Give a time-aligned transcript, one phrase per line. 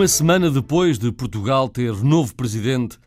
[0.00, 2.98] Uma semana depois de Portugal ter novo presidente,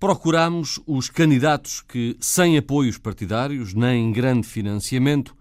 [0.00, 5.36] procuramos os candidatos que, sem apoios partidários nem grande financiamento,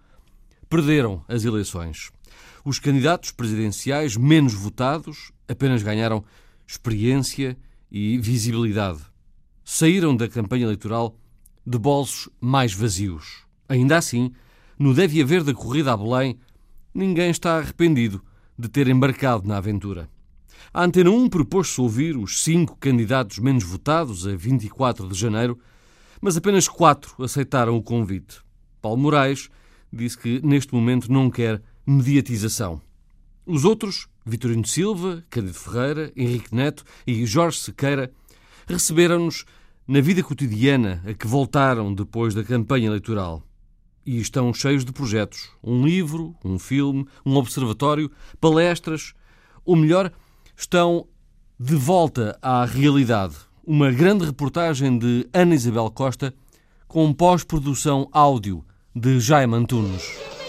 [0.69, 2.11] perderam as eleições.
[2.65, 6.25] Os candidatos presidenciais menos votados apenas ganharam
[6.67, 7.57] experiência
[7.89, 8.99] e visibilidade.
[9.63, 11.15] Saíram da campanha eleitoral
[11.65, 13.45] de bolsos mais vazios.
[13.69, 14.33] Ainda assim,
[14.77, 16.37] no Deve Haver da Corrida a Belém,
[16.93, 18.21] ninguém está arrependido
[18.59, 20.09] de ter embarcado na aventura.
[20.73, 25.59] A Antena 1 propôs-se ouvir os cinco candidatos menos votados a 24 de janeiro,
[26.21, 28.39] mas apenas quatro aceitaram o convite.
[28.81, 29.49] Paulo Moraes
[29.91, 32.81] disse que neste momento não quer mediatização.
[33.45, 38.09] Os outros, Vitorino Silva, Cândido Ferreira, Henrique Neto e Jorge Sequeira,
[38.65, 39.43] receberam-nos
[39.85, 43.43] na vida cotidiana a que voltaram depois da campanha eleitoral.
[44.05, 48.09] E estão cheios de projetos: um livro, um filme, um observatório,
[48.39, 49.13] palestras,
[49.65, 50.11] ou melhor,
[50.61, 51.07] estão
[51.59, 53.35] de volta à realidade.
[53.65, 56.33] Uma grande reportagem de Ana Isabel Costa
[56.87, 58.63] com pós-produção áudio
[58.95, 60.40] de Jaime Antunes.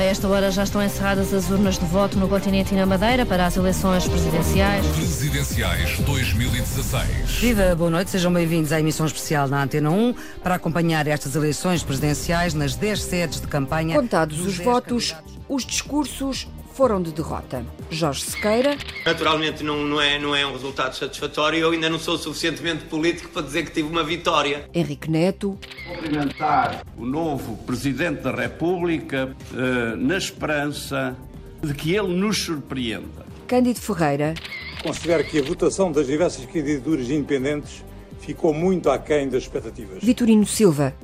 [0.00, 3.26] A esta hora já estão encerradas as urnas de voto no continente e na Madeira
[3.26, 4.86] para as eleições presidenciais.
[4.96, 7.32] Presidenciais 2016.
[7.38, 11.82] Viva, boa noite, sejam bem-vindos à emissão especial na Antena 1 para acompanhar estas eleições
[11.82, 13.94] presidenciais nas 10 sedes de campanha.
[13.94, 15.14] Contados os votos,
[15.46, 17.64] os discursos foram de derrota.
[17.90, 18.76] Jorge Sequeira.
[19.04, 21.58] Naturalmente não, não, é, não é um resultado satisfatório.
[21.58, 24.68] Eu ainda não sou suficientemente político para dizer que tive uma vitória.
[24.72, 25.58] Henrique Neto.
[25.86, 31.16] Cumprimentar o novo Presidente da República eh, na esperança
[31.62, 33.26] de que ele nos surpreenda.
[33.46, 34.34] Cândido Ferreira.
[34.82, 37.84] Considero que a votação das diversas candidaturas independentes
[38.20, 40.02] ficou muito aquém das expectativas.
[40.02, 40.94] Vitorino Silva.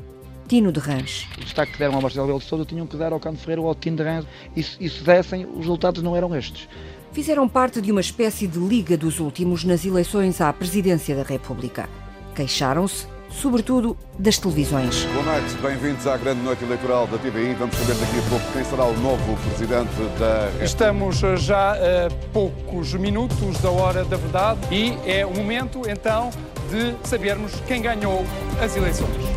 [0.46, 1.26] Tino de Rãs.
[1.36, 3.60] O destaque que deram ao Marcelo Rebelo de Sousa tinham que dar ao Cano Ferreira
[3.60, 4.24] ou ao Tino de Rãs.
[4.54, 6.68] E se, e se dessem, os resultados não eram estes.
[7.12, 11.88] Fizeram parte de uma espécie de liga dos últimos nas eleições à presidência da República.
[12.34, 15.04] Queixaram-se, sobretudo, das televisões.
[15.06, 17.54] Boa noite, bem-vindos à grande noite eleitoral da TVI.
[17.54, 20.64] Vamos saber daqui a pouco quem será o novo presidente da República.
[20.64, 26.30] Estamos já a poucos minutos da hora da verdade e é o momento, então,
[26.70, 28.24] de sabermos quem ganhou
[28.62, 29.35] as eleições.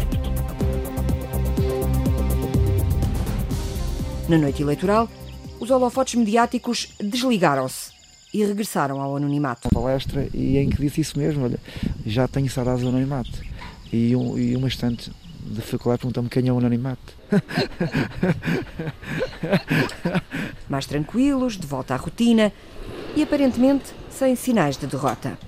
[4.29, 5.09] Na noite eleitoral,
[5.59, 7.91] os holofotes mediáticos desligaram-se
[8.31, 9.67] e regressaram ao anonimato.
[9.71, 11.59] Uma palestra e em que disse isso mesmo, olha,
[12.05, 13.31] já tenho saudades do anonimato.
[13.91, 17.11] E, um, e uma estante de faculdade perguntou-me quem é o anonimato.
[20.69, 22.53] Mais tranquilos, de volta à rotina
[23.15, 25.39] e aparentemente sem sinais de derrota.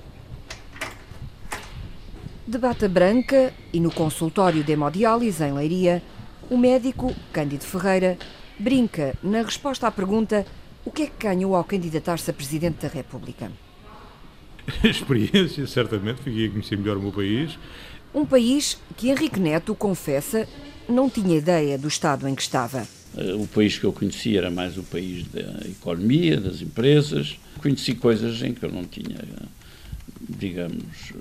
[2.48, 6.02] De bata branca e no consultório de hemodiálise em Leiria,
[6.50, 8.18] o médico Cândido Ferreira
[8.62, 10.46] brinca na resposta à pergunta
[10.86, 13.52] o que é que ganhou ao candidatar-se a Presidente da República.
[14.84, 17.58] Experiência, certamente, fiquei a conhecer melhor o meu país.
[18.14, 20.48] Um país que Henrique Neto confessa
[20.88, 22.88] não tinha ideia do estado em que estava.
[23.40, 27.38] O país que eu conhecia era mais o país da economia, das empresas.
[27.62, 29.18] Conheci coisas em que eu não tinha,
[30.30, 31.14] digamos,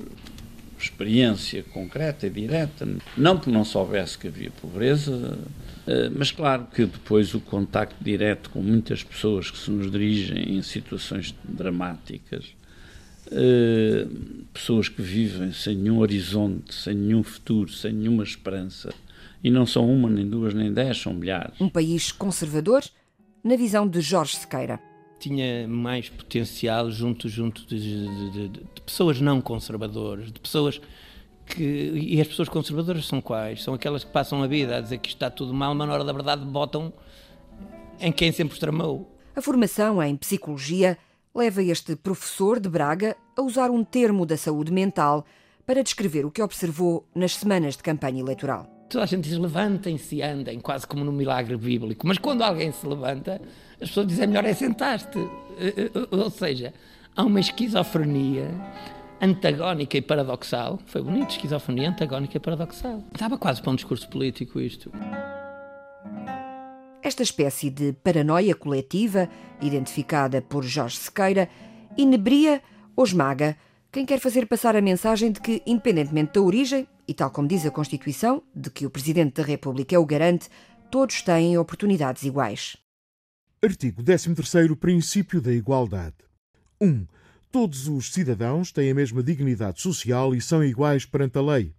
[0.82, 2.88] experiência concreta e direta.
[3.16, 5.38] Não porque não soubesse que havia pobreza,
[6.16, 10.62] mas claro que depois o contacto direto com muitas pessoas que se nos dirigem em
[10.62, 12.54] situações dramáticas,
[14.52, 18.92] pessoas que vivem sem nenhum horizonte, sem nenhum futuro, sem nenhuma esperança,
[19.42, 21.60] e não são uma, nem duas, nem dez, são milhares.
[21.60, 22.82] Um país conservador,
[23.42, 24.80] na visão de Jorge Sequeira.
[25.20, 30.80] Tinha mais potencial junto, junto de, de, de, pessoas não conservadoras, de pessoas
[31.46, 33.62] que, e as pessoas conservadoras são quais?
[33.62, 36.04] São aquelas que passam a vida a dizer que está tudo mal, mas na hora
[36.04, 36.92] da verdade botam
[38.00, 39.14] em quem sempre os tramou.
[39.36, 40.96] A formação em psicologia
[41.34, 45.24] leva este professor de Braga a usar um termo da saúde mental
[45.66, 48.79] para descrever o que observou nas semanas de campanha eleitoral.
[48.90, 52.72] Toda a gente diz levantem-se e andem, quase como no milagre bíblico, mas quando alguém
[52.72, 53.40] se levanta,
[53.80, 55.16] as pessoas dizem melhor é sentar-te.
[56.10, 56.74] Ou seja,
[57.14, 58.50] há uma esquizofrenia
[59.20, 60.80] antagónica e paradoxal.
[60.86, 63.04] Foi bonito, esquizofrenia antagónica e paradoxal.
[63.14, 64.90] Estava quase para um discurso político isto.
[67.00, 69.28] Esta espécie de paranoia coletiva,
[69.62, 71.48] identificada por Jorge Sequeira,
[71.96, 72.60] inebria
[72.96, 73.56] ou esmaga
[73.92, 77.66] quem quer fazer passar a mensagem de que, independentemente da origem, e tal como diz
[77.66, 80.48] a Constituição, de que o Presidente da República é o garante,
[80.92, 82.76] todos têm oportunidades iguais.
[83.60, 86.14] Artigo 13º Princípio da Igualdade
[86.80, 87.04] 1.
[87.50, 91.74] Todos os cidadãos têm a mesma dignidade social e são iguais perante a lei.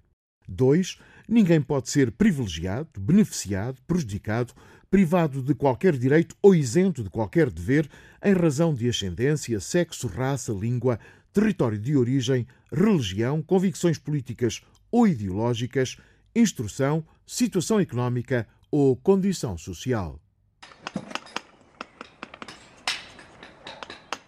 [0.49, 0.99] 2.
[1.29, 4.53] Ninguém pode ser privilegiado, beneficiado, prejudicado,
[4.89, 7.89] privado de qualquer direito ou isento de qualquer dever
[8.21, 10.99] em razão de ascendência, sexo, raça, língua,
[11.31, 14.61] território de origem, religião, convicções políticas
[14.91, 15.97] ou ideológicas,
[16.35, 20.19] instrução, situação económica ou condição social.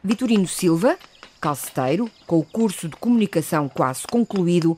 [0.04, 0.98] Vitorino Silva,
[1.40, 4.78] calceteiro, com o curso de comunicação quase concluído,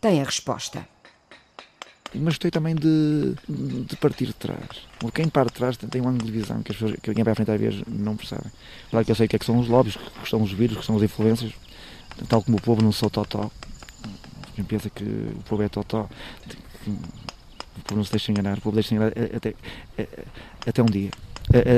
[0.00, 0.86] tem a resposta.
[2.14, 4.86] Mas gostei também de, de partir de trás.
[5.12, 7.32] Quem parte de trás tem um ângulo de visão que, as pessoas, que quem vai
[7.32, 8.50] à frente às vezes não percebem.
[8.90, 10.78] Claro que eu sei o que, é que são os lobbies, que são os vírus,
[10.78, 11.52] que são as influências,
[12.28, 13.50] tal como o povo não sou totó.
[14.54, 16.08] Quem pensa que o povo é totó,
[16.86, 19.54] o povo não se deixa enganar, o povo deixa enganar até,
[20.66, 21.10] até um dia.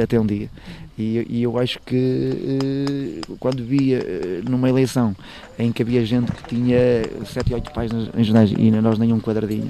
[0.02, 0.48] Até um dia.
[0.96, 5.14] E, e eu acho que eh, quando via eh, numa eleição
[5.58, 6.78] em que havia gente que tinha
[7.26, 9.68] 7 ou 8 páginas em jornais e nós nem um quadradinho,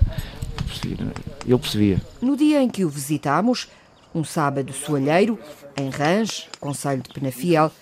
[1.46, 2.00] eu percebia.
[2.20, 3.68] No dia em que o visitámos,
[4.14, 5.38] um sábado soalheiro,
[5.76, 7.72] em Range, Conselho de Penafiel,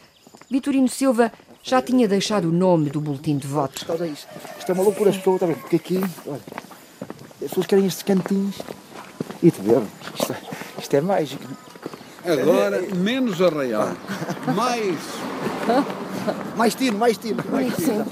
[0.51, 1.33] Vitorino Silva
[1.65, 3.87] já tinha deixado o nome do boletim de voto.
[4.05, 4.29] Isto,
[4.59, 6.41] isto é uma loucura, as pessoas, porque aqui, olha,
[7.43, 8.57] as pessoas querem estes cantinhos
[9.43, 9.83] e te ver,
[10.15, 10.37] isto, é,
[10.79, 11.45] isto é mágico.
[12.25, 13.93] Agora, menos arraial,
[14.55, 14.99] mais
[16.57, 17.43] mais tino, mais tino.
[17.51, 18.05] Mais tino.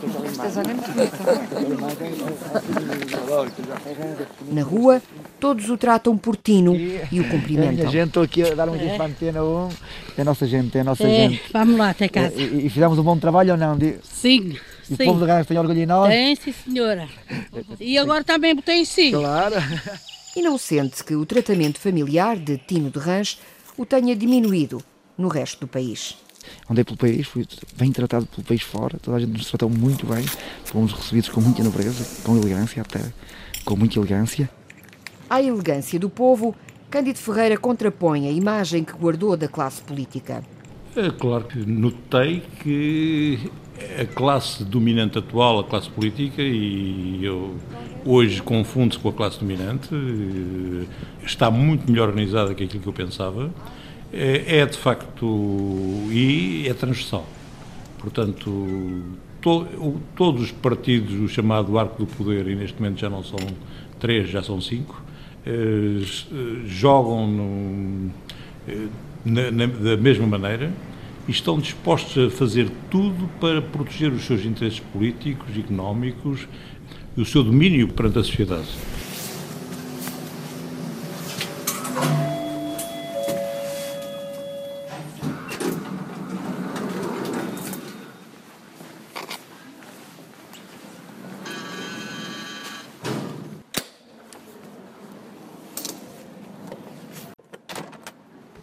[4.51, 5.03] Na rua,
[5.39, 7.89] todos o tratam por Tino e o cumprimentam.
[7.89, 9.69] A gente, estou aqui a dar um jeito para a antena 1.
[10.17, 11.43] É a nossa gente, é a nossa é, gente.
[11.53, 12.35] Vamos lá até casa.
[12.37, 13.79] E, e, fizemos um bom trabalho ou não?
[14.03, 14.57] Sim.
[14.91, 16.09] E o povo de Gás tem orgulho em nós?
[16.09, 17.09] Tem, sim, senhora.
[17.81, 19.13] E agora também botei sim.
[19.13, 19.55] Claro.
[20.35, 23.39] E não sente que o tratamento familiar de Tino de Rãs
[23.77, 24.83] o tenha diminuído
[25.17, 26.17] no resto do país
[26.71, 27.47] andei pelo país, fui
[27.77, 30.25] bem tratado pelo país fora, toda a gente nos tratou muito bem,
[30.65, 33.01] fomos recebidos com muita nobreza, com elegância até,
[33.65, 34.49] com muita elegância.
[35.29, 36.55] À elegância do povo,
[36.91, 40.43] Cândido Ferreira contrapõe a imagem que guardou da classe política.
[40.95, 43.51] É claro que notei que
[43.99, 47.57] a classe dominante atual, a classe política, e eu
[48.05, 50.87] hoje confundo-se com a classe dominante, eh,
[51.25, 53.51] está muito melhor organizada que aquilo que eu pensava
[54.13, 55.27] é, é de facto
[56.11, 57.27] e é transversal.
[57.99, 59.03] Portanto,
[59.41, 63.39] to, todos os partidos, o chamado arco do poder, e neste momento já não são
[63.99, 65.03] três, já são cinco,
[65.47, 66.05] eh,
[66.67, 68.11] jogam no,
[68.69, 68.87] eh,
[69.25, 70.73] na, na, da mesma maneira
[71.27, 76.47] e estão dispostos a fazer tudo para proteger os seus interesses políticos, económicos
[77.17, 78.69] o seu domínio perante a sociedade.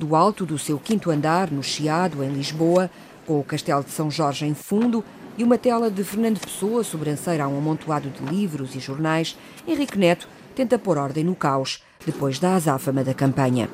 [0.09, 2.89] Do alto do seu quinto andar, no Chiado, em Lisboa,
[3.27, 5.06] com o Castelo de São Jorge em fundo
[5.38, 10.00] e uma tela de Fernando Pessoa sobranceira a um amontoado de livros e jornais, Henrique
[10.00, 13.69] Neto tenta pôr ordem no caos, depois da azáfama da campanha.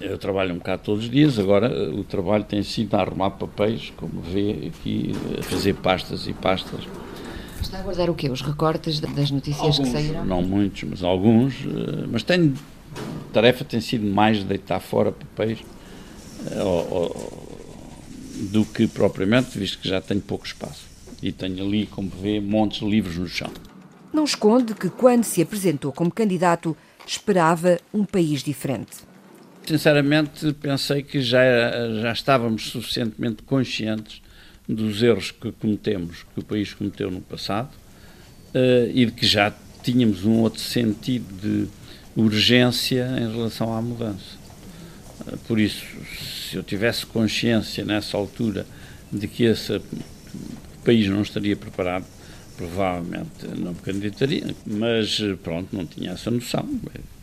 [0.00, 3.32] Eu trabalho um bocado todos os dias, agora eh, o trabalho tem sido a arrumar
[3.32, 6.80] papéis, como vê aqui, a fazer pastas e pastas.
[7.60, 8.30] Está a guardar o quê?
[8.30, 10.24] Os recortes das notícias alguns, que saíram?
[10.24, 11.56] Não muitos, mas alguns.
[11.66, 12.54] Eh, mas tenho
[13.28, 17.48] tarefa tem sido mais deitar fora papéis uh, ou,
[18.50, 20.86] do que propriamente, visto que já tenho pouco espaço.
[21.22, 23.50] E tenho ali, como vê, montes de livros no chão.
[24.12, 29.08] Não esconde que, quando se apresentou como candidato, esperava um país diferente.
[29.66, 31.40] Sinceramente, pensei que já,
[32.00, 34.22] já estávamos suficientemente conscientes
[34.68, 37.70] dos erros que cometemos, que o país cometeu no passado,
[38.54, 41.68] uh, e de que já tínhamos um outro sentido de
[42.18, 44.36] urgência em relação à mudança.
[45.46, 45.84] Por isso,
[46.20, 48.66] se eu tivesse consciência nessa altura
[49.12, 49.80] de que esse
[50.84, 52.04] país não estaria preparado,
[52.56, 56.68] provavelmente não me candidataria, mas pronto, não tinha essa noção,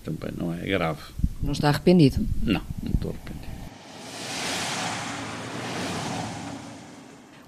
[0.03, 1.01] também não é grave.
[1.43, 2.25] Não está arrependido?
[2.41, 3.45] Não, não estou arrependido.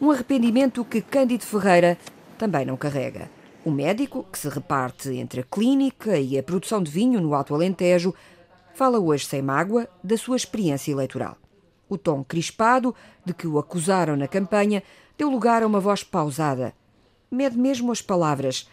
[0.01, 1.97] Um arrependimento que Cândido Ferreira
[2.37, 3.29] também não carrega.
[3.67, 7.53] O médico, que se reparte entre a clínica e a produção de vinho no Alto
[7.53, 8.15] Alentejo,
[8.73, 11.37] fala hoje sem mágoa da sua experiência eleitoral.
[11.89, 12.95] O tom crispado
[13.25, 14.81] de que o acusaram na campanha
[15.17, 16.73] deu lugar a uma voz pausada.
[17.29, 18.69] Mede mesmo as palavras,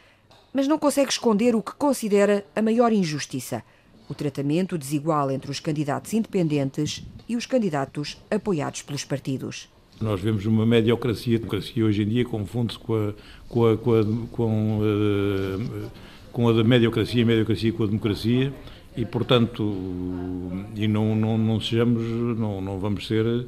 [0.52, 3.64] mas não consegue esconder o que considera a maior injustiça:
[4.08, 9.73] o tratamento desigual entre os candidatos independentes e os candidatos apoiados pelos partidos.
[10.00, 11.36] Nós vemos uma mediocracia.
[11.36, 13.12] A democracia hoje em dia confunde-se com, a,
[13.48, 15.90] com, a, com, a, com uh,
[16.34, 18.52] com a da mediocracia, a mediocracia com a democracia,
[18.96, 19.62] e portanto,
[20.74, 22.02] e não, não, não sejamos,
[22.36, 23.46] não, não vamos ser uh,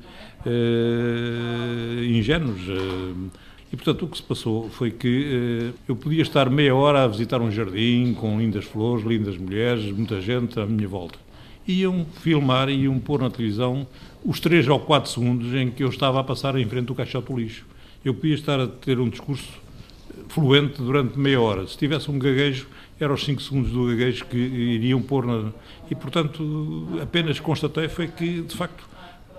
[2.09, 2.61] ingênuos.
[2.69, 3.31] Uh,
[3.73, 7.43] e portanto o que se passou foi que eu podia estar meia hora a visitar
[7.43, 11.19] um jardim com lindas flores, lindas mulheres, muita gente à minha volta.
[11.67, 13.85] Iam filmar iam pôr na televisão
[14.26, 17.33] os três ou quatro segundos em que eu estava a passar em frente do caixote
[17.33, 17.64] do lixo.
[18.04, 19.49] Eu podia estar a ter um discurso
[20.28, 21.64] fluente durante meia hora.
[21.66, 22.66] Se tivesse um gaguejo,
[22.99, 25.52] eram os 5 segundos do gaguejo que iriam pôr na...
[25.88, 28.88] E, portanto, apenas constatei foi que, de facto,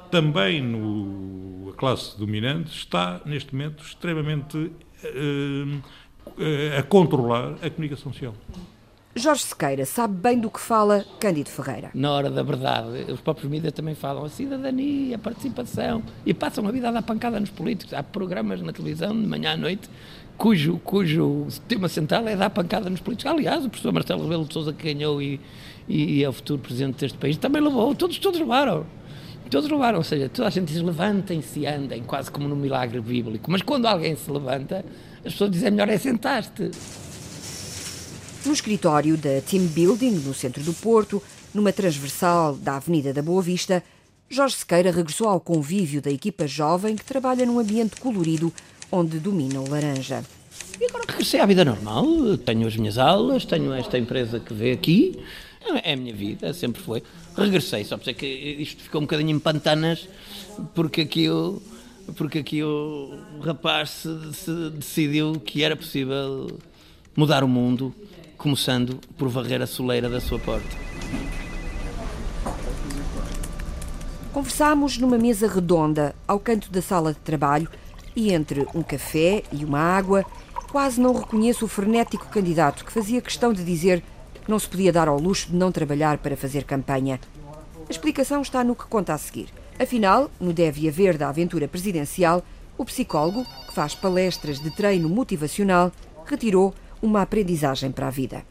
[0.10, 4.72] também no, a classe dominante está, neste momento, extremamente uh,
[6.28, 8.34] uh, a controlar a comunicação social.
[9.18, 11.92] Jorge Sequeira sabe bem do que fala Cândido Ferreira.
[11.94, 16.68] Na hora da verdade, os próprios mídias também falam a cidadania, a participação e passam
[16.68, 17.94] a vida a dar pancada nos políticos.
[17.94, 19.90] Há programas na televisão de manhã à noite
[20.38, 23.32] cujo, cujo tema central é dar pancada nos políticos.
[23.32, 25.40] Aliás, o professor Marcelo Rebelo de Sousa que ganhou e,
[25.88, 28.86] e, é o futuro presidente deste país também levou, todos, todos levaram.
[29.50, 33.00] Todos levaram, ou seja, toda a gente diz levantem-se e andem, quase como num milagre
[33.00, 33.50] bíblico.
[33.50, 34.84] Mas quando alguém se levanta,
[35.26, 36.70] as pessoas dizem melhor é sentar-te.
[38.48, 41.22] No escritório da Team Building, no centro do Porto,
[41.54, 43.84] numa transversal da Avenida da Boa Vista,
[44.30, 48.54] Jorge Sequeira regressou ao convívio da equipa jovem que trabalha num ambiente colorido
[48.90, 50.24] onde domina o laranja.
[50.80, 52.06] E agora regressei à vida normal,
[52.46, 55.22] tenho as minhas aulas, tenho esta empresa que vê aqui,
[55.84, 57.04] é a minha vida, sempre foi.
[57.36, 60.08] Regressei, só por que isto ficou um bocadinho em pantanas,
[60.74, 61.62] porque aqui o,
[62.16, 63.12] porque aqui o
[63.42, 66.58] rapaz se, se decidiu que era possível
[67.14, 67.94] mudar o mundo,
[68.38, 70.70] começando por varrer a soleira da sua porta.
[74.32, 77.68] Conversámos numa mesa redonda ao canto da sala de trabalho
[78.16, 80.24] e entre um café e uma água,
[80.72, 84.04] quase não reconheço o frenético candidato que fazia questão de dizer
[84.44, 87.20] que não se podia dar ao luxo de não trabalhar para fazer campanha.
[87.88, 89.48] A explicação está no que conta a seguir.
[89.80, 92.44] Afinal, no Deve Haver da aventura presidencial,
[92.78, 95.92] o psicólogo, que faz palestras de treino motivacional,
[96.26, 98.44] retirou uma aprendizagem para a vida.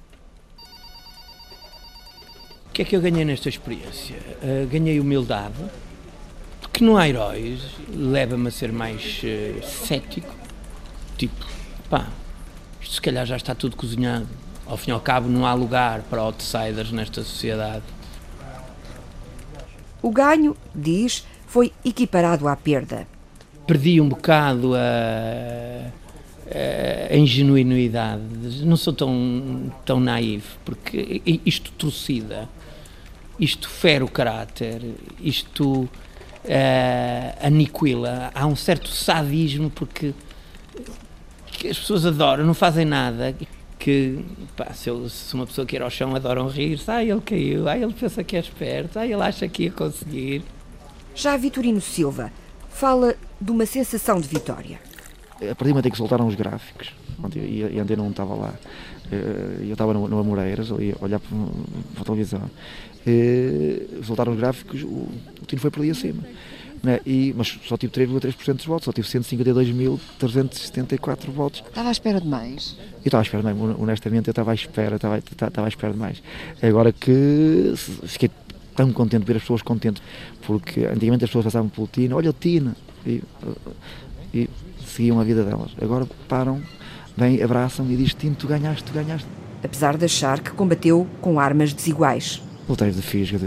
[2.69, 4.17] O que é que eu ganhei nesta experiência?
[4.43, 5.55] Uh, ganhei humildade,
[6.77, 10.35] que não há heróis leva-me a ser mais uh, cético.
[11.17, 11.47] Tipo,
[11.89, 12.07] pá,
[12.79, 14.29] isto se calhar já está tudo cozinhado.
[14.67, 17.85] Ao fim e ao cabo, não há lugar para outsiders nesta sociedade.
[20.03, 23.09] O ganho, diz, foi equiparado à perda.
[23.67, 25.91] Perdi um bocado a,
[27.11, 28.23] a ingenuidade.
[28.65, 32.49] Não sou tão, tão naivo, porque isto trucida,
[33.39, 34.83] isto fere o caráter,
[35.21, 35.89] isto
[36.47, 38.31] uh, aniquila.
[38.35, 40.15] Há um certo sadismo porque
[41.59, 43.35] que as pessoas adoram, não fazem nada.
[43.79, 44.25] Que
[44.57, 46.91] pá, se, eu, se, uma pessoa quer ao chão, adoram rir-se.
[46.91, 50.43] Ah, ele caiu, ah, ele pensa que é esperto, ah, ele acha que ia conseguir.
[51.15, 52.33] Já Vitorino Silva
[52.69, 54.81] fala de uma sensação de vitória.
[55.37, 56.95] A partir do momento em que soltaram os gráficos,
[57.35, 58.55] e a Antena não estava lá,
[59.13, 61.37] eh, eu estava no, no Amoreiras, ali a olhar para,
[61.95, 62.51] para a televisão,
[63.07, 66.23] e, soltaram os gráficos, o, o Tino foi por ali acima.
[66.83, 67.01] Né?
[67.07, 71.63] E, mas só tive 3,3% dos votos, só tive 152.374 votos.
[71.67, 72.77] Estava à espera de mais?
[72.79, 75.93] Eu estava à espera de mais, honestamente, eu estava à espera, estava, estava à espera
[75.93, 76.23] de mais.
[76.63, 77.75] Agora que
[78.05, 78.31] fiquei
[78.75, 80.03] tão contente de ver as pessoas contentes,
[80.47, 82.75] porque antigamente as pessoas passavam pelo Tino, olha o Tino,
[83.07, 83.23] e,
[84.35, 84.51] e
[84.97, 85.71] seguiam a vida delas.
[85.81, 86.61] Agora param
[87.17, 89.29] vem, abraçam e diz Tino, tu ganhaste, tu ganhaste.
[89.63, 92.43] Apesar de achar que combateu com armas desiguais.
[92.69, 93.39] Lutei de fisga,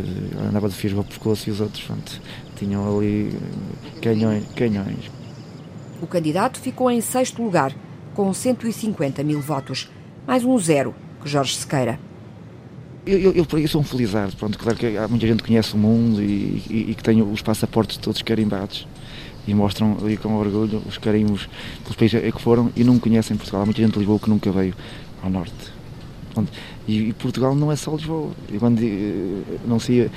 [0.48, 2.22] andava de fisga ao pescoço e os outros pronto,
[2.56, 3.34] tinham ali
[4.02, 5.12] canhões, canhões.
[6.02, 7.74] O candidato ficou em sexto lugar,
[8.14, 9.90] com 150 mil votos,
[10.26, 12.00] mais um zero que Jorge Sequeira.
[13.06, 15.78] Eu, eu, eu, sou um felizardo, pronto, claro que há muita gente que conhece o
[15.78, 18.88] mundo e, e, e que tem os passaportes todos carimbados
[19.50, 21.50] e mostram ali com orgulho os carimbos
[21.82, 23.64] pelos países que foram e não conhecem Portugal.
[23.64, 24.76] Há muita gente de Lisboa que nunca veio
[25.24, 25.80] ao norte.
[26.88, 28.32] E, e Portugal não é só Lisboa.
[28.52, 30.10] Eu quando eh, não sei,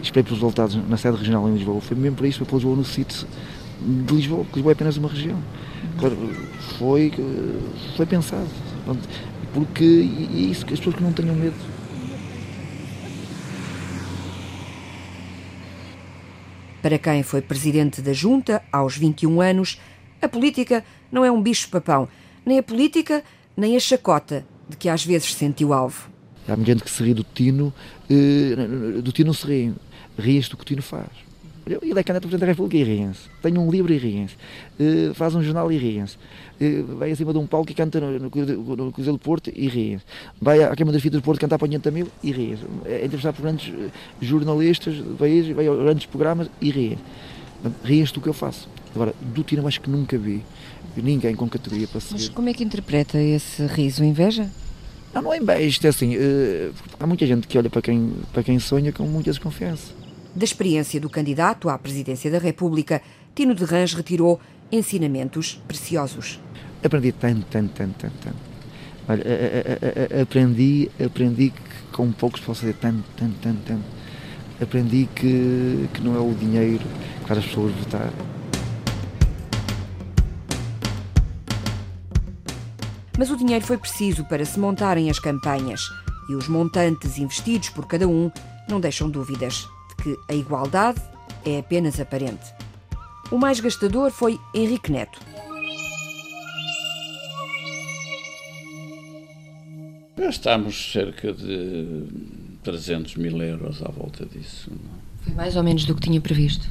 [0.00, 2.76] esperei pelos resultados na sede regional em Lisboa, foi mesmo para isso, foi para Lisboa
[2.76, 3.26] no sítio
[3.80, 5.36] de Lisboa, porque Lisboa é apenas uma região.
[5.98, 6.16] Claro,
[6.78, 7.12] foi,
[7.96, 8.46] foi pensado.
[9.52, 11.73] Porque e, e isso, as pessoas que não tenham medo
[16.84, 19.80] Para quem foi presidente da Junta aos 21 anos,
[20.20, 22.06] a política não é um bicho-papão,
[22.44, 23.24] nem a política,
[23.56, 26.10] nem a chacota de que às vezes sentiu alvo.
[26.46, 27.72] Há gente que se ri do Tino,
[28.10, 29.74] eh, do Tino não se ri,
[30.18, 31.08] ri-se do que o Tino faz.
[31.66, 33.22] Ele é candidato a Presidente da República e riem-se.
[33.40, 34.34] Tem um livro e riem-se.
[34.78, 36.16] Uh, faz um jornal e riem-se.
[36.60, 39.66] Uh, vai acima de um palco e canta no, no, no Cruzeiro do Porto e
[39.66, 40.04] riem-se.
[40.40, 42.64] Vai à Câmara das Fitas do Porto cantar para 500 mil e riem-se.
[42.84, 43.90] É entrevistado por grandes uh,
[44.20, 47.02] jornalistas do país, vai a grandes programas e riem-se.
[47.82, 48.68] Riem-se do que eu faço.
[48.94, 50.42] Agora, do Tino acho que nunca vi
[50.96, 52.12] ninguém com categoria para seguir.
[52.12, 54.04] Mas como é que interpreta esse riso?
[54.04, 54.50] Inveja?
[55.14, 55.62] Não, não é inveja.
[55.62, 56.14] Isto é assim,
[57.00, 60.03] há muita gente que olha para quem, para quem sonha com muita desconfiança.
[60.34, 63.00] Da experiência do candidato à presidência da República,
[63.34, 66.40] Tino de Rãs retirou ensinamentos preciosos.
[66.82, 68.36] Aprendi tanto, tanto, tanto, tanto, tanto.
[69.08, 71.62] Olha, a, a, a, aprendi, aprendi que
[71.92, 73.84] com poucos posso fazer tanto, tanto, tanto, tanto.
[74.60, 76.84] Aprendi que, que não é o dinheiro
[77.20, 78.12] que faz as pessoas votar.
[83.16, 85.80] Mas o dinheiro foi preciso para se montarem as campanhas
[86.28, 88.32] e os montantes investidos por cada um
[88.68, 89.68] não deixam dúvidas
[90.04, 91.00] que a igualdade
[91.46, 92.52] é apenas aparente.
[93.30, 95.18] O mais gastador foi Henrique Neto.
[100.14, 102.06] Gastamos cerca de
[102.62, 104.70] 300 mil euros à volta disso.
[104.70, 104.76] Não?
[104.76, 105.24] É?
[105.24, 106.68] Foi mais ou menos do que tinha previsto?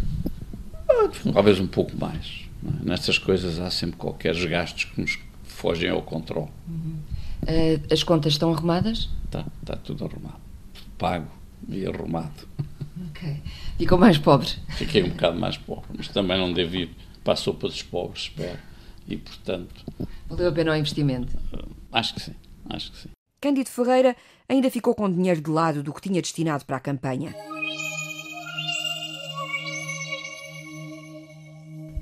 [0.88, 2.46] Ah, talvez um pouco mais.
[2.64, 2.86] É?
[2.86, 6.52] Nestas coisas há sempre qualquer gastos que nos fogem ao controle.
[6.68, 6.98] Uhum.
[7.42, 9.10] Uh, as contas estão arrumadas?
[9.26, 10.40] Está, está tudo arrumado.
[11.00, 11.28] Pago
[11.68, 12.48] e arrumado.
[13.10, 13.42] Ok.
[13.78, 14.48] Ficou mais pobre?
[14.70, 16.90] Fiquei um bocado mais pobre, mas também não devo ir
[17.24, 18.60] para a sopa dos pobres, espero.
[19.08, 19.86] E, portanto...
[20.30, 21.38] Valeu a pena o investimento?
[21.92, 22.36] Acho que sim,
[22.70, 23.10] acho que sim.
[23.42, 24.16] Cândido Ferreira
[24.48, 27.36] ainda ficou com dinheiro de lado do que tinha destinado para a campanha.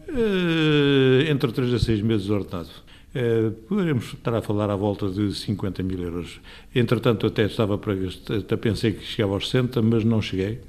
[0.08, 2.70] Uh, entre 3 a 6 meses ordenado.
[3.16, 6.40] Uh, poderemos estar a falar à volta de 50 mil euros.
[6.76, 7.94] Entretanto, até estava para
[8.38, 10.62] até pensei que chegava aos 60, mas não cheguei, uh,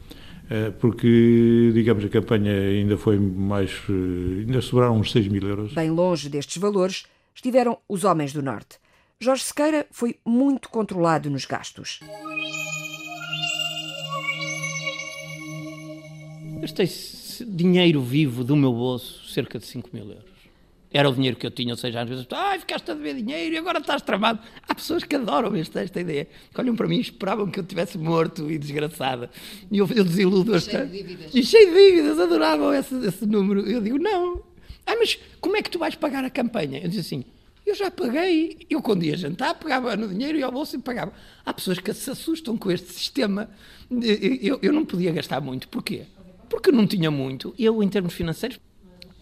[0.79, 3.73] porque, digamos, a campanha ainda foi mais.
[3.89, 5.73] Uh, ainda sobraram uns 6 mil euros.
[5.73, 8.79] Bem longe destes valores estiveram os homens do Norte.
[9.19, 12.01] Jorge Sequeira foi muito controlado nos gastos.
[16.61, 16.89] Gastei
[17.47, 20.32] dinheiro vivo do meu bolso, cerca de 5 mil euros.
[20.93, 23.55] Era o dinheiro que eu tinha, ou seja, às vezes, ai, ficaste a dever dinheiro
[23.55, 24.41] e agora estás tramado.
[24.69, 27.65] Há pessoas que adoram esta, esta ideia, que olham para mim e esperavam que eu
[27.65, 29.31] tivesse morto e desgraçada.
[29.71, 30.91] E eu, eu desiludo bastante.
[30.91, 31.35] Cheio de dívidas.
[31.35, 33.67] E cheio de dívidas, adoravam esse, esse número.
[33.69, 34.43] Eu digo, não.
[34.87, 36.79] Ah, mas como é que tu vais pagar a campanha?
[36.79, 37.25] Eu disse assim,
[37.65, 38.59] eu já paguei.
[38.69, 41.13] Eu, quando ia jantar, pegava no dinheiro e ao bolso e pagava.
[41.45, 43.49] Há pessoas que se assustam com este sistema.
[43.91, 45.69] Eu, eu não podia gastar muito.
[45.69, 46.03] Porquê?
[46.51, 47.55] Porque não tinha muito.
[47.59, 48.59] Eu, em termos financeiros,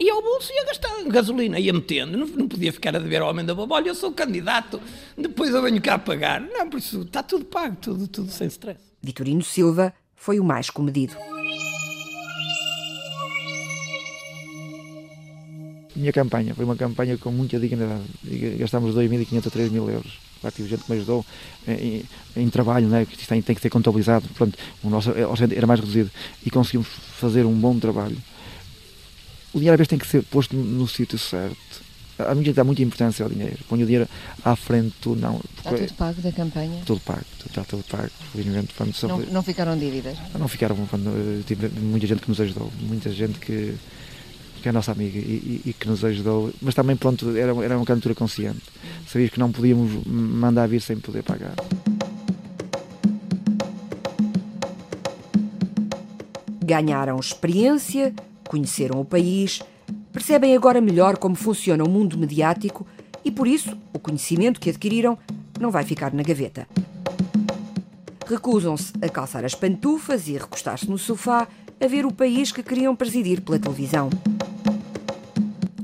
[0.01, 2.17] ia ao bolso e ia gastar gasolina, ia metendo.
[2.17, 3.75] Não, não podia ficar a dever ao homem da boba.
[3.75, 4.81] Olha, eu sou candidato,
[5.17, 6.41] depois eu venho cá pagar.
[6.41, 8.81] Não, por isso está tudo pago, tudo, tudo sem stress.
[9.03, 11.15] Vitorino Silva foi o mais comedido.
[15.95, 18.05] Minha campanha foi uma campanha com muita dignidade.
[18.59, 20.19] Gastámos 2.500 a 3.000 euros.
[20.43, 21.27] Lá tive gente que me ajudou
[21.69, 22.03] em,
[22.35, 24.27] em trabalho, né, que isto tem, tem que ser contabilizado.
[24.35, 26.11] Pronto, o nosso orçamento era mais reduzido
[26.45, 28.17] e conseguimos fazer um bom trabalho
[29.53, 31.91] o dinheiro às vezes tem que ser posto no, no sítio certo.
[32.19, 33.59] A mim dá muita importância ao dinheiro.
[33.69, 34.09] Põe o dinheiro
[34.45, 35.41] à frente, tu não.
[35.57, 36.83] Está tudo pago da campanha?
[36.85, 38.11] Tudo pago, está tudo pago.
[38.33, 40.19] Felizmente, quando não, não ficaram dívidas?
[40.39, 43.75] Não ficaram, quando, tive muita gente que nos ajudou, muita gente que,
[44.63, 47.77] que é nossa amiga e, e, e que nos ajudou, mas também, pronto, era, era
[47.77, 48.61] uma candidatura consciente.
[49.09, 51.55] Sabias que não podíamos mandar vir sem poder pagar.
[56.63, 58.15] Ganharam experiência,
[58.51, 59.63] conheceram o país,
[60.13, 62.85] percebem agora melhor como funciona o mundo mediático
[63.25, 65.17] e, por isso, o conhecimento que adquiriram
[65.61, 66.67] não vai ficar na gaveta.
[68.27, 71.47] Recusam-se a calçar as pantufas e a recostar-se no sofá
[71.81, 74.11] a ver o país que queriam presidir pela televisão.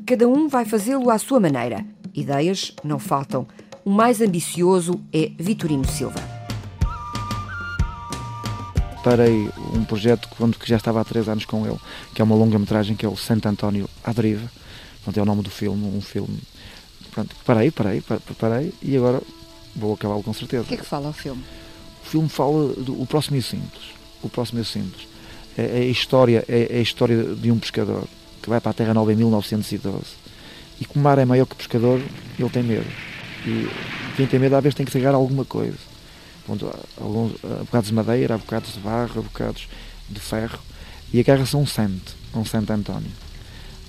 [0.04, 1.86] Cada um vai fazê-lo à sua maneira.
[2.12, 3.46] Ideias não faltam.
[3.84, 6.35] O mais ambicioso é Vitorino Silva
[9.06, 11.78] parei um projeto que já estava há três anos com ele,
[12.12, 14.50] que é uma longa-metragem que é o Santo António à Deriva.
[15.04, 16.40] Pronto, é o nome do filme, um filme.
[17.12, 18.02] Pronto, parei, parei,
[18.36, 19.22] parei e agora
[19.76, 20.64] vou acabá-lo com certeza.
[20.64, 21.44] O que é que fala o filme?
[22.02, 23.94] O filme fala do o próximo e simples.
[24.24, 25.06] O próximo e simples.
[25.56, 28.08] É, é, a história, é, é, a história de um pescador
[28.42, 30.00] que vai para a Terra Nova em 1912.
[30.80, 32.02] E como o mar é maior que o pescador,
[32.36, 32.90] ele tem medo.
[33.46, 33.68] E
[34.16, 35.85] quem tem medo às vezes tem que cegar alguma coisa
[36.46, 39.68] Pronto, alguns, há bocados de madeira, há bocados de barro, há bocados
[40.08, 40.60] de ferro.
[41.12, 43.10] E agarra-se um santo, um Santo António.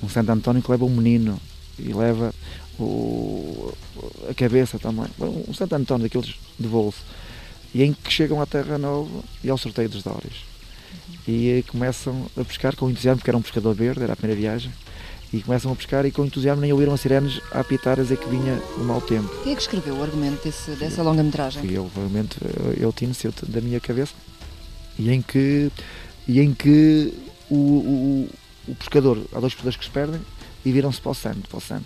[0.02, 1.40] Um Santo António que leva um menino
[1.78, 2.34] e leva
[2.80, 3.74] o,
[4.30, 5.06] a cabeça também.
[5.20, 7.00] Um Santo António daqueles de bolso.
[7.74, 10.46] E em que chegam à Terra Nova e ao sorteio dos Dóris.
[11.28, 14.72] e começam a pescar com entusiasmo, porque era um pescador verde, era a primeira viagem,
[15.32, 18.18] e começam a pescar e com entusiasmo nem ouviram as sirenes a apitar a dizer
[18.18, 19.30] que vinha o mau tempo.
[19.44, 21.70] Quem é que escreveu o argumento desse, dessa longa-metragem?
[21.72, 22.38] Eu, realmente,
[22.78, 23.12] eu tinha
[23.48, 24.14] da minha cabeça,
[24.98, 25.72] e em que,
[26.28, 27.14] e em que
[27.50, 28.30] o, o,
[28.70, 30.22] o pescador, há dois pescadores que se perdem
[30.64, 31.86] e viram-se para o santo, para o santo.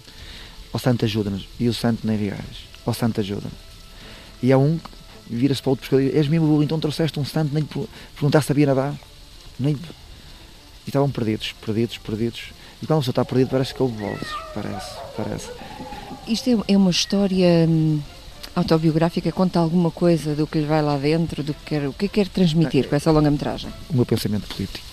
[0.72, 3.72] O santo ajuda-nos, e o santo nem viajas, o santo ajuda-nos.
[4.42, 6.80] E há um que vira-se para o outro pescador e diz, és mesmo burro, então
[6.80, 7.68] trouxeste um santo, nem
[8.14, 8.96] perguntar se sabia nadar.
[9.60, 9.74] Nem...
[9.74, 9.80] E
[10.90, 12.42] estavam perdidos, perdidos, perdidos.
[12.82, 15.50] E a pessoa está perdida parece que houve vozes, parece, parece.
[16.28, 18.00] Isto é, é uma história hum,
[18.56, 22.08] autobiográfica, conta alguma coisa do que lhe vai lá dentro, do que quer, o que
[22.08, 23.72] quer transmitir com essa longa-metragem?
[23.90, 24.86] O meu pensamento político.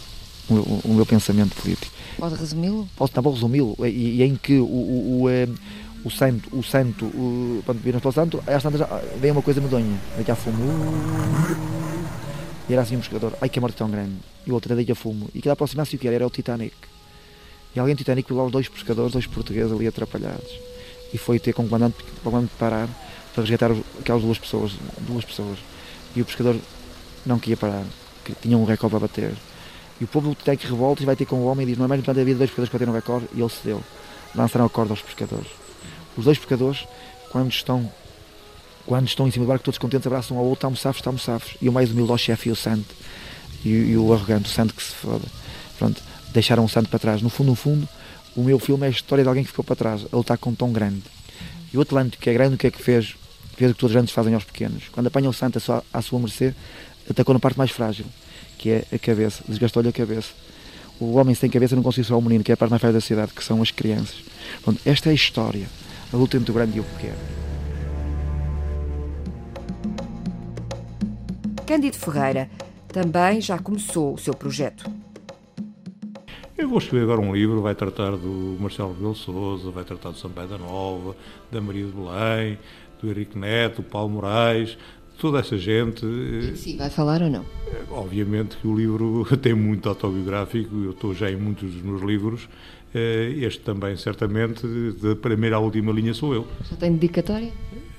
[0.51, 1.93] O, o, o meu pensamento político.
[2.19, 2.89] Pode resumi-lo?
[2.97, 3.77] Posso, não, vou resumi-lo.
[3.87, 5.49] E, e, em que o, o, o, eh,
[6.05, 8.81] o santo, o santo, o, quando viram para o santo, às tantas
[9.21, 9.99] vem uma coisa medonha.
[10.17, 10.59] Daqui a fumo.
[12.69, 13.35] E era assim um pescador.
[13.41, 14.15] Ai que a morte tão grande.
[14.47, 15.29] E o outro, daqui a fumo.
[15.35, 16.17] E que aproximasse o que era?
[16.17, 16.75] Era o Titanic.
[17.75, 20.51] E alguém do Titanic viu lá os dois pescadores, dois portugueses ali atrapalhados.
[21.13, 22.89] E foi ter com o comandante, o comandante parar
[23.35, 25.59] para resgatar aquelas duas pessoas, duas pessoas.
[26.15, 26.57] E o pescador
[27.25, 27.85] não queria parar,
[28.25, 29.33] que tinha um recorde a bater.
[30.01, 31.85] E o povo do Titanic revolta e vai ter com o homem e diz: Não
[31.85, 33.27] é mais importante a vida pescadores para ter um recorde.
[33.35, 33.83] E ele cedeu.
[34.35, 35.49] Lançaram a corda aos pescadores.
[36.17, 36.87] Os dois pescadores,
[37.31, 37.91] quando estão
[38.89, 41.23] quando estão em cima do barco, todos contentes, abraçam um ao outro, estamos safos, estamos
[41.23, 41.57] safos.
[41.61, 42.87] E o mais humilde ao chefe e o santo.
[43.63, 45.27] E, e, o arrogante, o santo que se foda.
[46.39, 47.21] Deixaram o santo para trás.
[47.21, 47.89] No fundo, no fundo,
[48.37, 50.51] o meu filme é a história de alguém que ficou para trás, a lutar com
[50.51, 51.03] um tão grande.
[51.75, 53.17] E o Atlântico, que é grande, o que é que fez?
[53.57, 54.85] Fez o que todos os grandes fazem aos pequenos.
[54.93, 56.55] Quando apanha o santo à sua, à sua mercê,
[57.11, 58.07] atacou na parte mais frágil,
[58.57, 59.43] que é a cabeça.
[59.49, 60.29] Desgastou-lhe a cabeça.
[61.01, 63.01] O homem sem cabeça não conseguiu só o menino, que é a parte mais frágil
[63.01, 64.23] da cidade, que são as crianças.
[64.63, 65.67] Pronto, esta é a história.
[66.13, 67.19] A luta entre o grande e o pequeno.
[71.67, 72.49] Cândido Ferreira
[72.87, 74.89] também já começou o seu projeto.
[76.59, 80.19] Eu vou escrever agora um livro, vai tratar do Marcelo Rebelo Souza, vai tratar do
[80.19, 81.15] Sampaio da Nova,
[81.53, 82.59] da Maria de Belém,
[83.01, 84.77] do Henrique Neto, do Paulo Moraes,
[85.21, 86.05] toda essa gente.
[86.57, 87.47] Sim, vai falar ou não?
[87.93, 92.49] Obviamente que o livro tem muito autobiográfico, eu estou já em muitos dos meus livros,
[92.93, 94.67] eh, este também, certamente,
[95.01, 96.45] da primeira à última linha sou eu.
[96.69, 97.53] Já tem dedicatória?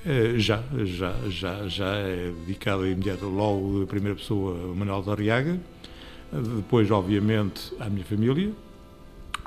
[0.04, 5.58] Eh, já, já, já, já é dedicado imediato logo a primeira pessoa Manuel da Arriaga,
[6.32, 8.52] depois, obviamente, à minha família,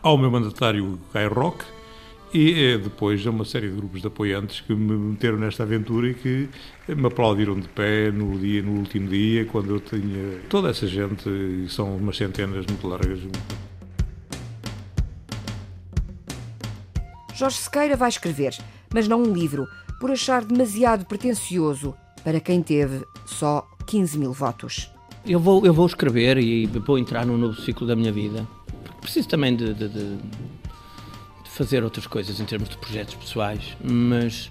[0.02, 1.66] ao meu mandatário Caio Roque
[2.34, 6.10] e eh, depois a uma série de grupos de apoiantes que me meteram nesta aventura
[6.10, 6.50] e que
[6.88, 11.30] me aplaudiram de pé no, dia, no último dia, quando eu tinha toda essa gente,
[11.30, 13.20] e são umas centenas muito largas.
[17.36, 18.58] Jorge Sequeira vai escrever,
[18.94, 19.68] mas não um livro,
[20.00, 24.93] por achar demasiado pretencioso para quem teve só 15 mil votos.
[25.26, 28.46] Eu vou, eu vou escrever e vou entrar num novo ciclo da minha vida.
[29.00, 30.18] Preciso também de, de, de,
[31.46, 34.50] fazer outras coisas em termos de projetos pessoais, mas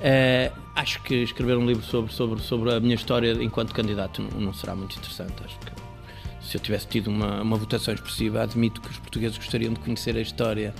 [0.00, 4.40] é, acho que escrever um livro sobre, sobre, sobre a minha história enquanto candidato não,
[4.40, 5.34] não será muito interessante.
[5.44, 5.72] Acho que
[6.40, 10.16] se eu tivesse tido uma, uma votação expressiva, admito que os portugueses gostariam de conhecer
[10.16, 10.74] a história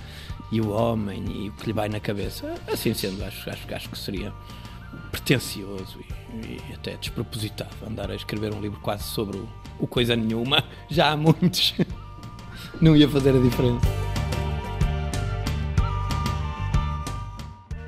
[0.51, 2.55] e o homem e o que lhe vai na cabeça.
[2.67, 4.33] Assim sendo, acho, acho, acho que seria
[5.19, 5.99] pretencioso
[6.33, 10.63] e, e, até despropositado andar a escrever um livro quase sobre o, o coisa nenhuma.
[10.89, 11.75] Já há muitos.
[12.81, 13.85] Não ia fazer a diferença.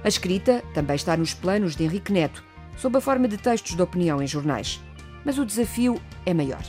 [0.04, 2.44] A escrita também está nos planos de Henrique Neto,
[2.76, 4.82] sob a forma de textos de opinião em jornais.
[5.24, 6.64] Mas o desafio é maior.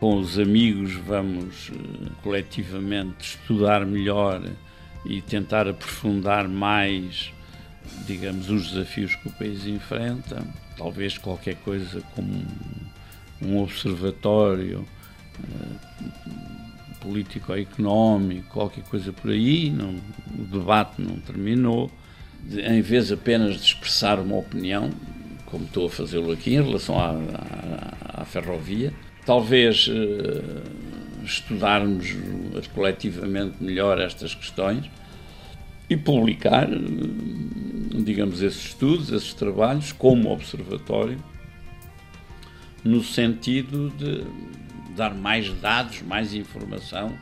[0.00, 4.42] Com os amigos, vamos uh, coletivamente estudar melhor
[5.04, 7.32] e tentar aprofundar mais,
[8.06, 10.42] digamos, os desafios que o país enfrenta.
[10.76, 12.44] Talvez qualquer coisa como
[13.42, 14.86] um observatório
[15.40, 19.70] uh, político-económico, qualquer coisa por aí.
[19.70, 19.94] Não,
[20.38, 21.90] o debate não terminou.
[22.42, 24.90] De, em vez apenas de expressar uma opinião,
[25.46, 28.92] como estou a fazê-lo aqui em relação à, à, à ferrovia,
[29.24, 32.14] talvez uh, estudarmos
[32.74, 34.88] coletivamente melhor estas questões
[35.88, 36.68] e publicar,
[38.04, 41.18] digamos, esses estudos, esses trabalhos, como observatório,
[42.82, 44.24] no sentido de
[44.96, 47.16] dar mais dados, mais informação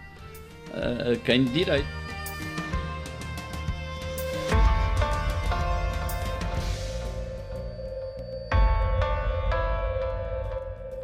[0.72, 2.04] a quem de direito.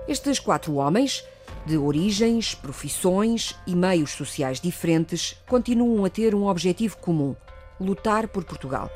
[0.09, 1.25] Estes quatro homens,
[1.65, 7.37] de origens, profissões e meios sociais diferentes, continuam a ter um objetivo comum:
[7.81, 8.91] lutar por Portugal.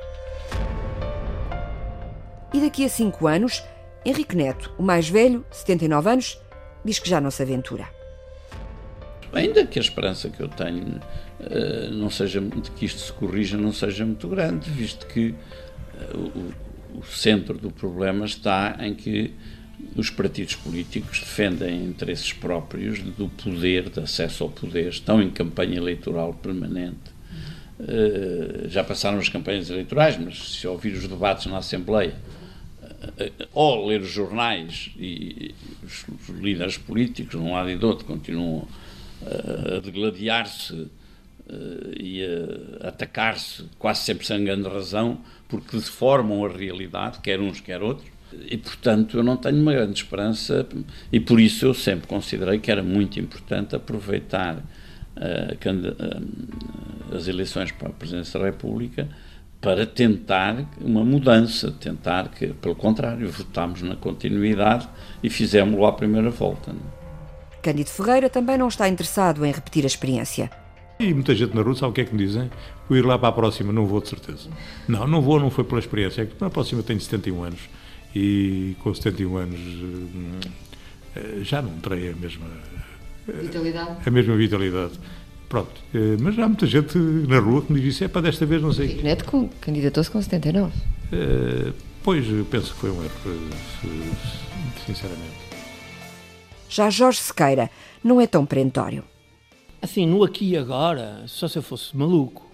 [2.53, 3.65] E daqui a cinco anos,
[4.05, 6.41] Henrique Neto, o mais velho, 79 anos,
[6.85, 7.89] diz que já não se aventura.
[9.33, 11.01] Ainda que a esperança que eu tenho
[11.41, 15.35] uh, não seja de que isto se corrija não seja muito grande, visto que
[16.15, 16.55] uh,
[16.95, 19.35] o, o centro do problema está em que
[19.97, 25.77] os partidos políticos defendem interesses próprios do poder, de acesso ao poder, estão em campanha
[25.77, 27.14] eleitoral permanente.
[27.79, 32.15] Uh, já passaram as campanhas eleitorais, mas se ouvir os debates na Assembleia
[32.83, 38.05] uh, ou ler os jornais e os, líderes políticos, de um lado e do outro,
[38.05, 38.69] continuam
[39.23, 40.89] uh, a degladiar-se
[42.01, 42.25] e
[42.83, 48.15] a atacar-se, quase sempre sem grande razão, porque deformam a realidade, quer uns, quer outros
[48.47, 50.67] e, portanto, eu não tenho uma grande esperança
[51.13, 55.57] e por isso eu sempre considerei que era muito importante aproveitar uh,
[57.15, 59.09] uh, as eleições para a Presidência da República
[59.61, 64.87] para tentar uma mudança, tentar que, pelo contrário, votámos na continuidade
[65.23, 66.71] e fizemos-lo à primeira volta.
[66.73, 66.81] Não?
[66.81, 67.63] É?
[67.63, 70.51] Cândido Ferreira também não está interessado em repetir a experiência.
[71.01, 72.51] E muita gente na rua sabe o que é que me dizem?
[72.89, 74.51] Vou ir lá para a próxima, não vou de certeza.
[74.87, 77.61] Não, não vou, não foi pela experiência, é que na próxima tenho 71 anos
[78.15, 79.61] e com 71 anos
[81.17, 82.47] eh, já não terei a mesma
[83.27, 83.97] vitalidade.
[84.07, 84.93] A mesma vitalidade.
[85.49, 88.45] Pronto, eh, mas há muita gente na rua que me diz isso, é para desta
[88.45, 88.87] vez não sei.
[88.89, 90.73] Rico Neto candidatou-se com 79.
[91.13, 93.39] Uh, pois, penso que foi um erro,
[94.87, 95.45] sinceramente.
[96.69, 97.71] Já Jorge Sequeira
[98.03, 99.05] não é tão perentório.
[99.81, 102.51] Assim, no aqui e agora, só se eu fosse maluco,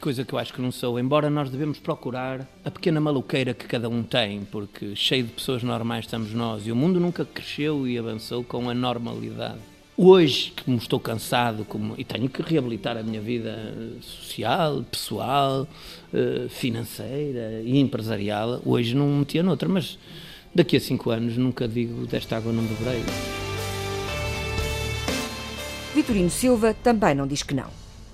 [0.00, 3.66] coisa que eu acho que não sou, embora nós devemos procurar a pequena maluqueira que
[3.66, 7.88] cada um tem, porque cheio de pessoas normais estamos nós e o mundo nunca cresceu
[7.88, 9.60] e avançou com a normalidade.
[9.96, 15.68] Hoje, como estou cansado como, e tenho que reabilitar a minha vida social, pessoal,
[16.12, 19.96] eh, financeira e empresarial, hoje não metia noutra, mas
[20.52, 23.02] daqui a cinco anos nunca digo desta água não beberei.
[25.94, 27.70] Vitorino Silva também não diz que não.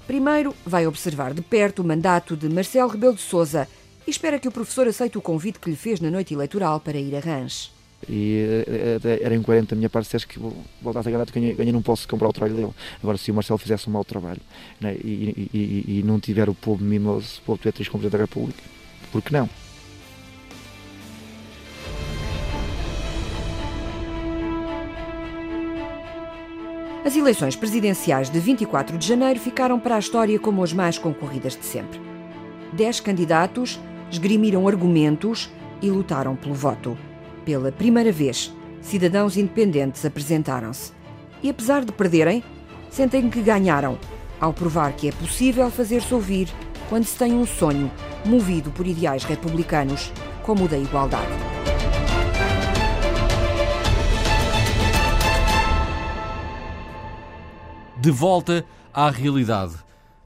[0.07, 3.67] Primeiro, vai observar de perto o mandato de Marcelo Rebelo de Sousa
[4.07, 6.99] e espera que o professor aceite o convite que lhe fez na noite eleitoral para
[6.99, 7.80] ir a Rãs.
[8.09, 10.39] E eh, eh, era incoerente da minha parte se que
[10.81, 12.73] voltasse a ganhar, que eu não posso comprar o trabalho dele.
[13.03, 14.41] Agora, se o Marcelo fizesse um mau trabalho
[14.81, 18.25] né, e, e, e, não tiver o povo mimoso, o povo Beatriz como Presidente da
[18.25, 18.63] República,
[19.13, 19.49] por que não?
[27.05, 31.57] As eleições presidenciais de 24 de janeiro ficaram para a história como as mais concorridas
[31.57, 32.01] de sempre.
[32.73, 36.97] Dez candidatos esgrimiram argumentos e lutaram pelo voto.
[37.45, 40.93] Pela primeira vez, cidadãos independentes apresentaram-se.
[41.43, 42.45] E apesar de perderem,
[42.91, 43.99] sentem que ganharam,
[44.39, 46.49] ao provar que é possível fazer-se ouvir
[46.89, 47.91] quando se tem um sonho
[48.27, 51.33] movido por ideais republicanos, como o da igualdade.
[57.99, 59.75] De volta à realidade.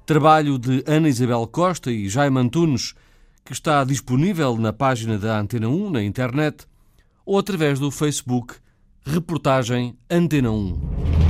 [0.05, 2.95] Trabalho de Ana Isabel Costa e Jaime Antunes,
[3.45, 6.67] que está disponível na página da Antena 1 na internet
[7.25, 8.55] ou através do Facebook
[9.05, 11.24] Reportagem Antena 1.